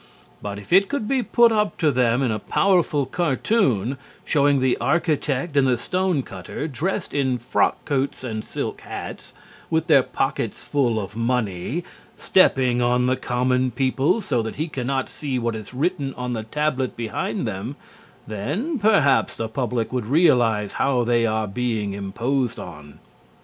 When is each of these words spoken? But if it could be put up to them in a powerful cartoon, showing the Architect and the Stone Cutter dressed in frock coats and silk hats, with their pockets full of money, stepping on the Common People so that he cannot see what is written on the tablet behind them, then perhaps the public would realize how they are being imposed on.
But 0.41 0.57
if 0.57 0.73
it 0.73 0.89
could 0.89 1.07
be 1.07 1.21
put 1.21 1.51
up 1.51 1.77
to 1.77 1.91
them 1.91 2.23
in 2.23 2.31
a 2.31 2.39
powerful 2.39 3.05
cartoon, 3.05 3.97
showing 4.25 4.59
the 4.59 4.75
Architect 4.81 5.55
and 5.55 5.67
the 5.67 5.77
Stone 5.77 6.23
Cutter 6.23 6.67
dressed 6.67 7.13
in 7.13 7.37
frock 7.37 7.85
coats 7.85 8.23
and 8.23 8.43
silk 8.43 8.81
hats, 8.81 9.35
with 9.69 9.85
their 9.85 10.01
pockets 10.01 10.63
full 10.63 10.99
of 10.99 11.15
money, 11.15 11.83
stepping 12.17 12.81
on 12.81 13.05
the 13.05 13.15
Common 13.15 13.69
People 13.69 14.21
so 14.21 14.41
that 14.41 14.55
he 14.55 14.67
cannot 14.67 15.07
see 15.07 15.37
what 15.37 15.53
is 15.53 15.71
written 15.71 16.15
on 16.15 16.33
the 16.33 16.41
tablet 16.45 16.95
behind 16.95 17.47
them, 17.47 17.75
then 18.25 18.79
perhaps 18.79 19.35
the 19.37 19.47
public 19.47 19.93
would 19.93 20.07
realize 20.07 20.73
how 20.81 21.03
they 21.03 21.27
are 21.27 21.45
being 21.45 21.93
imposed 21.93 22.57
on. 22.57 22.97